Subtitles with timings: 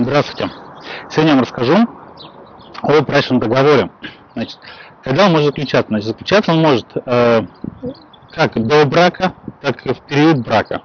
[0.00, 0.48] Здравствуйте.
[1.10, 1.76] Сегодня я вам расскажу
[2.82, 3.90] о брачном договоре.
[4.34, 4.60] Значит,
[5.02, 5.88] когда он может заключаться?
[5.88, 7.42] Значит, заключаться он может э,
[8.30, 10.82] как до брака, так и в период брака.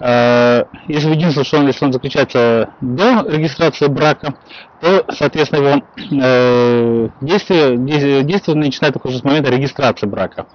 [0.00, 4.34] Э, если единственное, что он, если он заключается до регистрации брака,
[4.80, 5.82] то, соответственно, его
[6.20, 7.76] э, действие,
[8.24, 10.48] действие, начинает только с момента регистрации брака.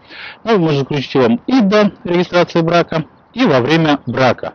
[0.43, 4.53] Ну, можно заключить его и до регистрации брака, и во время брака.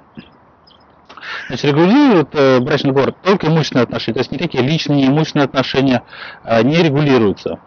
[1.51, 6.05] Значит, регулирует э, брачный договор только имущественные отношения, то есть никакие личные имущественные отношения
[6.45, 7.59] э, не регулируются.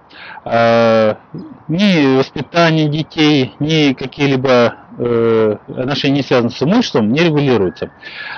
[0.45, 1.15] Э,
[1.67, 7.91] ни воспитание детей, ни какие-либо э, отношения, не связанные с имуществом, не регулируются.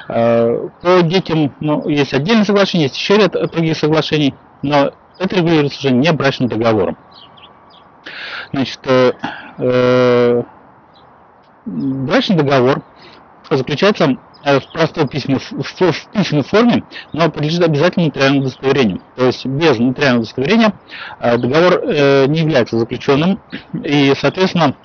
[0.10, 4.34] Э, по детям ну, есть отдельное соглашение, есть еще ряд других соглашений,
[4.64, 6.98] но это регулируется уже не брачным договором.
[8.52, 9.12] Значит, э,
[9.60, 10.44] э,
[11.68, 12.82] брачный договор
[13.52, 19.02] заключается в простой письменной, в письменной форме, но подлежит обязательно нотариальному удостоверению.
[19.16, 20.74] То есть без нотариального удостоверения
[21.20, 23.40] э, договор э, не является заключенным
[23.84, 24.76] и, соответственно,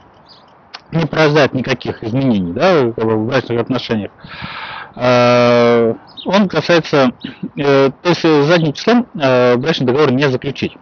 [0.92, 4.10] не порождает никаких изменений да, в брачных отношениях.
[4.96, 7.12] Он касается,
[7.54, 10.76] то есть задним числом брачный договор не заключить.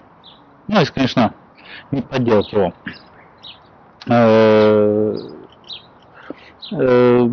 [0.66, 1.34] Ну, если, конечно,
[1.90, 2.72] не подделать его
[6.70, 7.28] Э,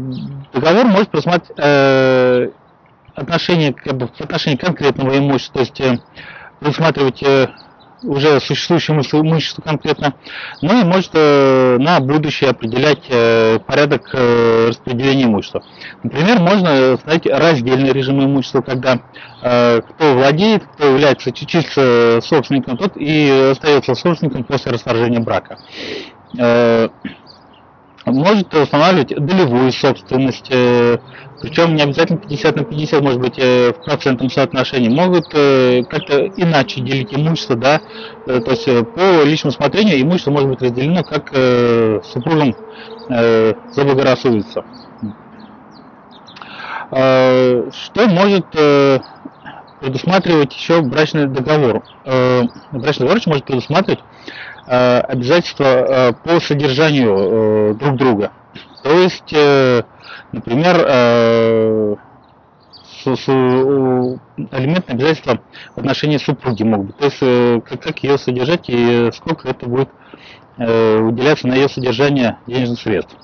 [0.56, 2.50] договор может предусматривать э,
[3.14, 6.00] отношение, как бы, в отношении конкретного имущества, то есть э,
[6.60, 7.24] предусматривать
[8.04, 10.14] уже существующее имущество конкретно,
[10.62, 13.08] но и может на будущее определять
[13.66, 15.64] порядок распределения имущества.
[16.04, 19.00] Например, можно установить раздельный режим имущества, когда
[19.40, 25.58] кто владеет, кто является числится собственником, тот и остается собственником после расторжения брака
[28.26, 30.98] может устанавливать долевую собственность, э,
[31.42, 36.26] причем не обязательно 50 на 50, может быть, э, в процентном соотношении, могут э, как-то
[36.36, 37.82] иначе делить имущество, да,
[38.26, 41.30] то есть по личному смотрению имущество может быть разделено, как
[42.06, 42.56] супругам
[43.72, 44.64] заблагорассудится.
[46.90, 48.46] Что может
[49.82, 51.84] предусматривать еще брачный договор?
[52.72, 54.00] Брачный договор может предусматривать
[54.68, 58.32] обязательства э, по содержанию э, друг друга.
[58.84, 59.34] То есть,
[60.32, 60.76] например,
[64.52, 65.40] алиментные обязательства
[65.76, 66.98] в отношении супруги могут быть.
[66.98, 67.20] То есть,
[67.68, 69.90] как, как ее содержать и сколько это будет
[70.58, 73.16] уделяться на ее содержание денежных средств.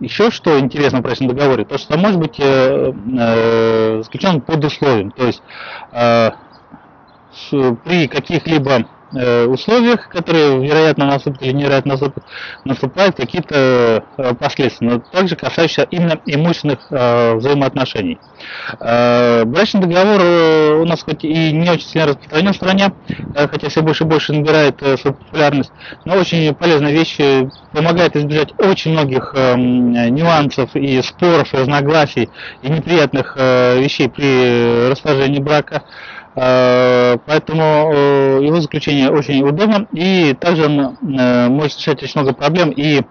[0.00, 5.10] Еще что интересно в брачном договоре, то что может быть заключен под условием.
[5.12, 5.42] То есть
[7.84, 12.24] при каких-либо э, условиях, которые вероятно наступят или невероятно наступят,
[12.64, 18.18] наступают какие-то э, последствия, но также касающиеся именно имущественных э, взаимоотношений.
[18.80, 22.92] Брачный договор у нас хоть и не очень сильно распространен в стране,
[23.34, 25.72] хотя все больше и больше набирает свою популярность,
[26.04, 27.18] но очень полезная вещь,
[27.72, 32.30] помогает избежать очень многих нюансов и споров, и разногласий,
[32.62, 35.82] и неприятных вещей при расторжении брака.
[37.38, 42.34] Э, поэтому э, его заключение очень удобно и также он э, может решать очень много
[42.34, 43.02] проблем и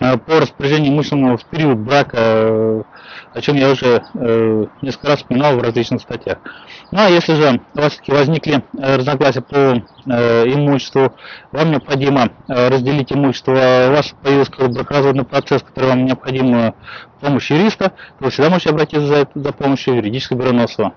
[0.00, 2.84] по распоряжению имущественного в период брака,
[3.32, 4.02] о чем я уже
[4.82, 6.38] несколько раз вспоминал в различных статьях.
[6.90, 11.14] Ну а если же у вас таки возникли разногласия по имуществу,
[11.52, 16.74] вам необходимо разделить имущество, у вас появился бракоразводный процесс, который вам необходим
[17.20, 20.94] помощь юриста, то вы всегда можете обратиться за, за помощью в юридическое бюро.